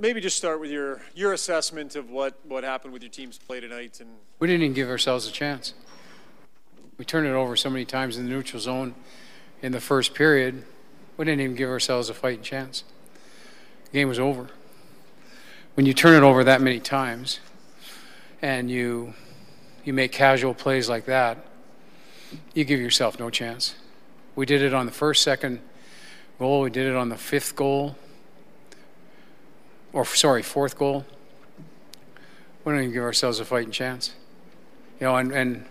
[0.00, 3.58] Maybe just start with your your assessment of what what happened with your team's play
[3.58, 5.74] tonight and We didn't even give ourselves a chance.
[6.98, 8.94] We turned it over so many times in the neutral zone
[9.60, 10.62] in the first period.
[11.16, 12.84] We didn't even give ourselves a fighting chance.
[13.86, 14.48] The game was over.
[15.74, 17.40] When you turn it over that many times
[18.40, 19.14] and you
[19.84, 21.38] you make casual plays like that,
[22.54, 23.74] you give yourself no chance.
[24.36, 25.60] We did it on the first, second
[26.38, 26.60] goal.
[26.60, 27.96] We did it on the fifth goal,
[29.92, 31.04] or sorry, fourth goal.
[32.64, 34.14] We don't even give ourselves a fighting chance.
[35.00, 35.66] You know, and, and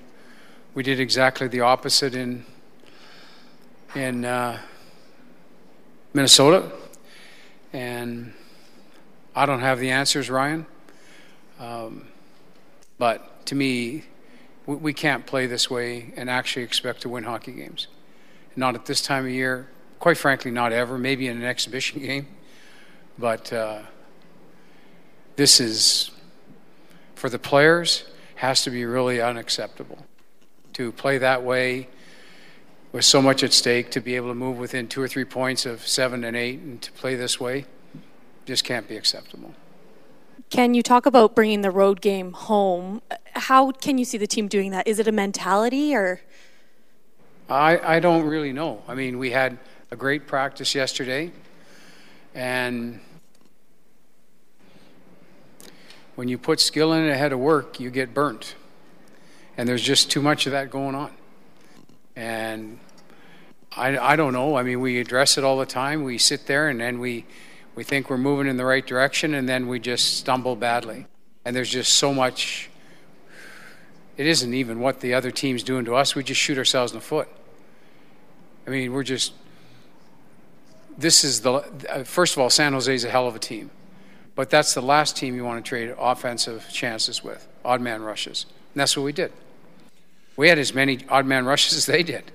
[0.74, 2.46] we did exactly the opposite in
[3.96, 4.60] in uh,
[6.14, 6.72] Minnesota.
[7.74, 8.34] And
[9.36, 10.66] I don't have the answers, Ryan.
[11.60, 12.08] Um,
[12.98, 14.04] but to me,
[14.66, 17.88] we, we can't play this way and actually expect to win hockey games.
[18.56, 19.68] Not at this time of year.
[20.00, 20.98] Quite frankly, not ever.
[20.98, 22.28] Maybe in an exhibition game.
[23.18, 23.82] But uh,
[25.38, 26.12] this is,
[27.16, 28.04] for the players,
[28.36, 30.06] has to be really unacceptable.
[30.74, 31.88] To play that way
[32.92, 35.66] with so much at stake, to be able to move within two or three points
[35.66, 37.66] of seven and eight, and to play this way,
[38.46, 39.54] just can't be acceptable.
[40.50, 43.02] Can you talk about bringing the road game home?
[43.34, 44.88] How can you see the team doing that?
[44.88, 46.22] Is it a mentality or?
[47.50, 48.82] I, I don't really know.
[48.88, 49.58] I mean, we had
[49.92, 51.32] a great practice yesterday,
[52.34, 53.00] and
[56.18, 58.56] when you put skill in it ahead of work, you get burnt.
[59.56, 61.12] And there's just too much of that going on.
[62.16, 62.80] And
[63.76, 64.56] I, I don't know.
[64.56, 66.04] I mean, we address it all the time.
[66.04, 67.28] We sit there and then we,
[67.76, 71.06] we think we're moving in the right direction, and then we just stumble badly.
[71.46, 72.72] And there's just so much.
[74.18, 76.16] It isn't even what the other team's doing to us.
[76.16, 77.28] We just shoot ourselves in the foot.
[78.66, 79.34] I mean, we're just.
[80.98, 81.54] This is the.
[81.54, 83.70] uh, First of all, San Jose is a hell of a team.
[84.38, 88.46] But that's the last team you want to trade offensive chances with, odd man rushes.
[88.74, 89.34] And that's what we did.
[90.36, 92.32] We had as many odd man rushes as they did.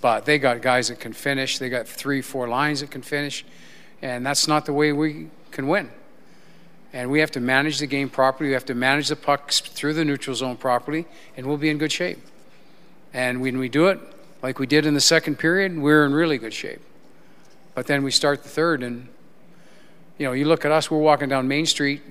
[0.00, 1.58] But they got guys that can finish.
[1.58, 3.44] They got three, four lines that can finish.
[4.00, 5.90] And that's not the way we can win.
[6.92, 8.50] And we have to manage the game properly.
[8.50, 11.04] We have to manage the pucks through the neutral zone properly,
[11.36, 12.20] and we'll be in good shape.
[13.12, 13.98] And when we do it,
[14.40, 16.80] like we did in the second period, we're in really good shape.
[17.74, 19.08] But then we start the third, and
[20.18, 22.02] you know, you look at us, we're walking down Main Street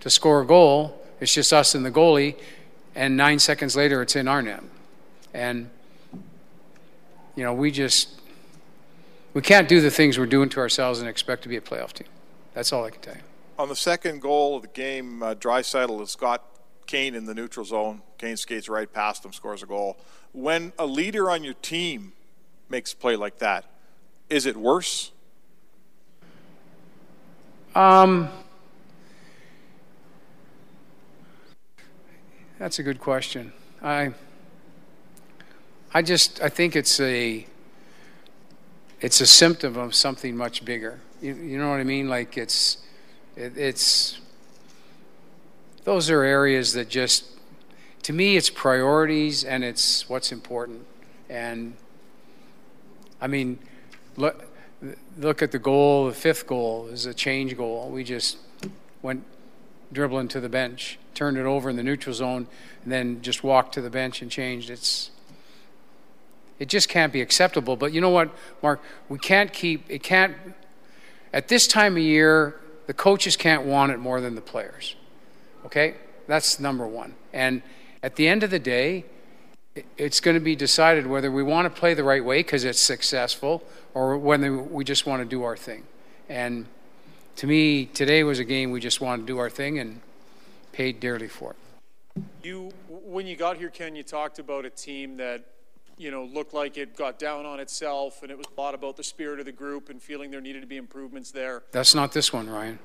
[0.00, 0.98] to score a goal.
[1.20, 2.36] It's just us and the goalie,
[2.94, 4.62] and nine seconds later, it's in our net.
[5.32, 5.70] And,
[7.36, 8.20] you know, we just,
[9.34, 11.92] we can't do the things we're doing to ourselves and expect to be a playoff
[11.92, 12.08] team.
[12.54, 13.22] That's all I can tell you.
[13.58, 16.44] On the second goal of the game, uh, Draisaitl has got
[16.86, 18.02] Kane in the neutral zone.
[18.18, 19.96] Kane skates right past him, scores a goal.
[20.32, 22.12] When a leader on your team
[22.68, 23.66] makes a play like that,
[24.28, 25.12] is it worse?
[27.74, 28.28] Um,
[32.58, 33.52] that's a good question.
[33.82, 34.12] I,
[35.94, 37.46] I just I think it's a,
[39.00, 41.00] it's a symptom of something much bigger.
[41.22, 42.08] You, you know what I mean?
[42.08, 42.76] Like it's,
[43.36, 44.18] it, it's.
[45.84, 47.24] Those are areas that just,
[48.02, 50.84] to me, it's priorities and it's what's important.
[51.28, 51.74] And,
[53.20, 53.58] I mean,
[54.16, 54.44] look
[55.18, 57.88] look at the goal, the fifth goal is a change goal.
[57.90, 58.38] We just
[59.02, 59.24] went
[59.92, 62.46] dribbling to the bench, turned it over in the neutral zone,
[62.82, 64.70] and then just walked to the bench and changed.
[64.70, 65.10] It's
[66.58, 67.76] it just can't be acceptable.
[67.76, 68.30] But you know what,
[68.62, 68.80] Mark?
[69.08, 70.36] We can't keep it can't
[71.32, 74.96] at this time of year, the coaches can't want it more than the players.
[75.64, 75.94] Okay?
[76.26, 77.14] That's number one.
[77.32, 77.62] And
[78.02, 79.04] at the end of the day,
[79.96, 82.80] it's going to be decided whether we want to play the right way because it's
[82.80, 83.62] successful
[83.94, 85.84] or whether we just want to do our thing.
[86.28, 86.66] And
[87.36, 90.00] to me, today was a game we just wanted to do our thing and
[90.72, 92.22] paid dearly for it.
[92.42, 95.42] You, when you got here, Ken, you talked about a team that,
[95.96, 98.96] you know, looked like it got down on itself, and it was a lot about
[98.96, 101.62] the spirit of the group and feeling there needed to be improvements there.
[101.72, 102.78] That's not this one, Ryan.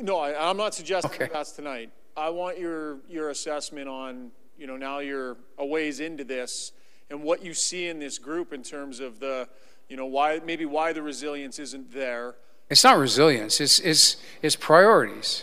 [0.00, 1.30] No, I, I'm not suggesting Okay.
[1.32, 1.90] that's tonight.
[2.16, 4.30] I want your your assessment on,
[4.62, 6.70] you know, now you're a ways into this,
[7.10, 9.48] and what you see in this group in terms of the,
[9.88, 12.36] you know, why maybe why the resilience isn't there.
[12.70, 13.60] It's not resilience.
[13.60, 15.42] It's it's it's priorities.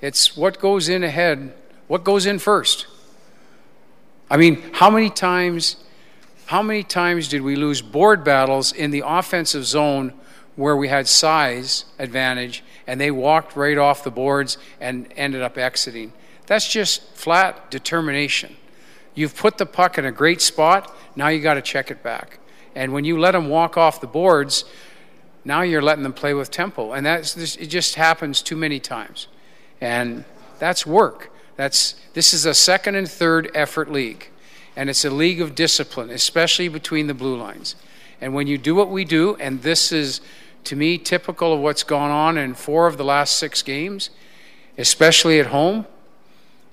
[0.00, 1.52] It's what goes in ahead
[1.88, 2.86] What goes in first?
[4.30, 5.74] I mean, how many times
[6.46, 10.12] how many times did we lose board battles in the offensive zone
[10.54, 15.58] where we had size advantage and they walked right off the boards and ended up
[15.58, 16.12] exiting?
[16.46, 18.56] That's just flat determination.
[19.14, 22.38] You've put the puck in a great spot, now you got to check it back.
[22.74, 24.64] And when you let them walk off the boards,
[25.44, 26.92] now you're letting them play with tempo.
[26.92, 29.28] And that's it just happens too many times.
[29.80, 30.24] And
[30.58, 31.30] that's work.
[31.56, 34.28] That's this is a second and third effort league.
[34.74, 37.76] And it's a league of discipline, especially between the blue lines.
[38.20, 40.20] And when you do what we do, and this is
[40.64, 44.10] to me typical of what's gone on in four of the last six games,
[44.78, 45.86] especially at home,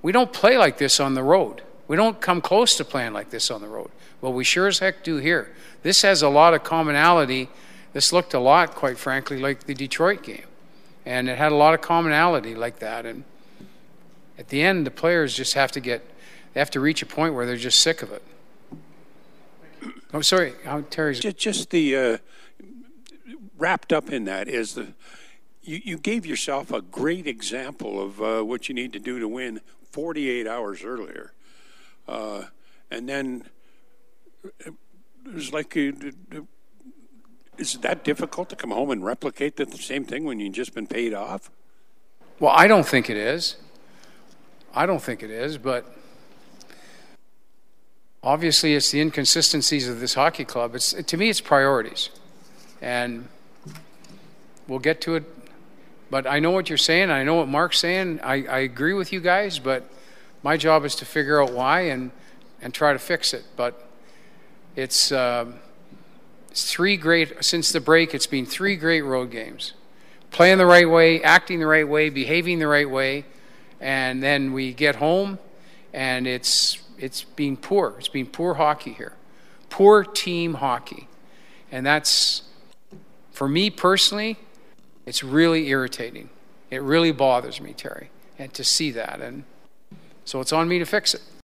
[0.02, 1.62] we don't play like this on the road.
[1.88, 3.90] We don't come close to playing like this on the road.
[4.22, 5.54] Well, we sure as heck do here.
[5.82, 7.50] This has a lot of commonality.
[7.94, 10.46] This looked a lot, quite frankly, like the Detroit game.
[11.06, 13.06] And it had a lot of commonality like that.
[13.06, 13.24] And
[14.38, 16.06] at the end, the players just have to get,
[16.54, 18.24] they have to reach a point where they're just sick of it.
[20.14, 21.20] Oh, sorry, oh, Terry's.
[21.20, 22.18] Just, just the uh,
[23.58, 24.88] wrapped up in that is the
[25.62, 29.28] you, you gave yourself a great example of uh, what you need to do to
[29.28, 29.62] win
[29.92, 31.34] 48 hours earlier.
[32.08, 32.46] Uh,
[32.92, 33.44] and then
[34.60, 34.74] it
[35.34, 36.14] was like, is
[37.82, 41.14] that difficult to come home and replicate the same thing when you've just been paid
[41.14, 41.52] off?
[42.40, 43.58] Well, I don't think it is.
[44.74, 45.86] I don't think it is, but
[48.24, 50.76] obviously it's the inconsistencies of this hockey club.
[50.76, 52.10] It's to me, it's priorities,
[52.82, 53.28] and
[54.68, 55.24] we'll get to it.
[56.10, 57.12] But I know what you're saying.
[57.12, 58.20] I know what Mark's saying.
[58.22, 59.84] I, I agree with you guys, but
[60.42, 62.12] my job is to figure out why and
[62.62, 63.44] and try to fix it.
[63.56, 63.86] But
[64.76, 65.56] it's, um,
[66.50, 68.14] it's three great since the break.
[68.14, 69.74] It's been three great road games,
[70.32, 73.26] playing the right way, acting the right way, behaving the right way,
[73.80, 75.40] and then we get home,
[75.94, 77.96] and it's it's been poor.
[77.98, 79.14] It's been poor hockey here,
[79.70, 81.08] poor team hockey,
[81.72, 82.44] and that's
[83.32, 84.38] for me personally.
[85.10, 86.30] It's really irritating.
[86.70, 89.44] It really bothers me, Terry, and to see that and.
[90.24, 91.22] So it's on me to fix it.